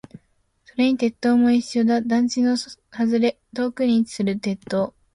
[0.65, 2.01] それに鉄塔も一緒だ。
[2.01, 4.95] 団地の外れ、遠くに位置する鉄塔。